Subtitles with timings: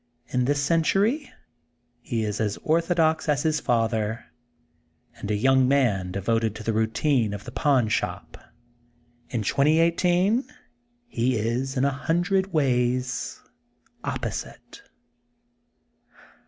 [0.29, 1.31] In this century
[2.01, 4.25] he is as ortho dox as his father,
[5.17, 8.35] and a young man devoted to the routine of the pawn shop.
[9.29, 10.43] In 2018
[11.07, 13.41] he is in a hundred ways
[14.03, 14.81] opposite.